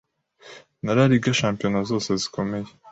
na 0.83 0.91
La 0.97 1.05
Liga, 1.11 1.31
shampiyona 1.41 1.79
zose 1.89 2.09
zikomeye 2.21 2.67